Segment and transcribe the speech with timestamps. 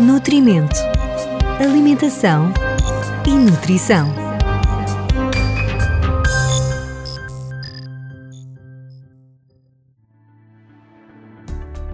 [0.00, 0.74] Nutrimento,
[1.60, 2.52] Alimentação
[3.24, 4.12] e Nutrição.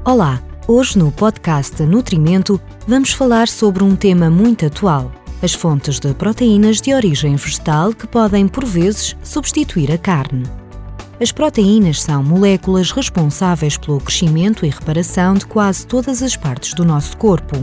[0.02, 2.58] Olá, hoje no podcast Nutrimento
[2.88, 5.12] vamos falar sobre um tema muito atual:
[5.42, 10.44] as fontes de proteínas de origem vegetal que podem, por vezes, substituir a carne.
[11.20, 16.82] As proteínas são moléculas responsáveis pelo crescimento e reparação de quase todas as partes do
[16.82, 17.56] nosso corpo.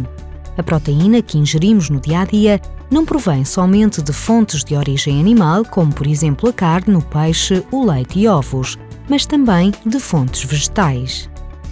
[0.58, 5.20] A proteína que ingerimos no dia a dia não provém somente de fontes de origem
[5.20, 10.00] animal, como por exemplo a carne, o peixe, o leite e ovos, mas também de
[10.00, 11.30] fontes vegetais.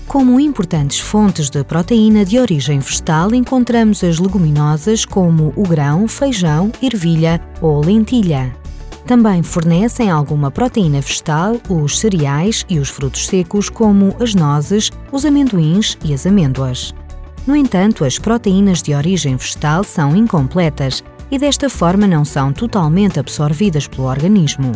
[0.08, 6.72] Como importantes fontes de proteína de origem vegetal, encontramos as leguminosas como o grão, feijão,
[6.82, 8.56] ervilha ou lentilha.
[9.08, 15.26] Também fornecem alguma proteína vegetal os cereais e os frutos secos, como as nozes, os
[15.26, 16.94] amendoins e as amêndoas.
[17.48, 23.20] No entanto, as proteínas de origem vegetal são incompletas e desta forma não são totalmente
[23.20, 24.71] absorvidas pelo organismo.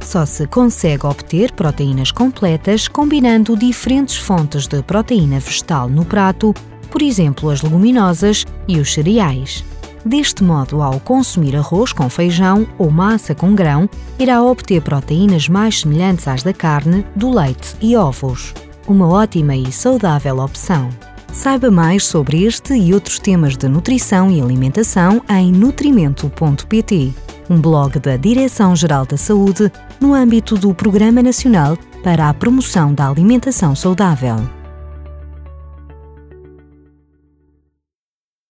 [0.00, 6.54] Só se consegue obter proteínas completas combinando diferentes fontes de proteína vegetal no prato,
[6.90, 9.64] por exemplo, as leguminosas e os cereais.
[10.04, 13.88] Deste modo, ao consumir arroz com feijão ou massa com grão,
[14.18, 18.54] irá obter proteínas mais semelhantes às da carne, do leite e ovos.
[18.86, 20.88] Uma ótima e saudável opção.
[21.32, 27.12] Saiba mais sobre este e outros temas de nutrição e alimentação em nutrimento.pt,
[27.48, 33.08] um blog da Direção-Geral da Saúde no âmbito do Programa Nacional para a Promoção da
[33.08, 34.57] Alimentação Saudável.